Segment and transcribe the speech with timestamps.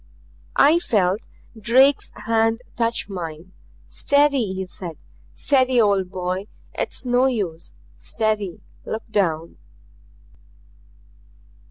[0.55, 3.51] I felt Drake's hand touch mine.
[3.85, 4.97] "Steady," he said.
[5.35, 6.47] "Steady, old boy.
[6.73, 7.75] It's no use.
[7.95, 8.61] Steady.
[8.83, 9.57] Look down."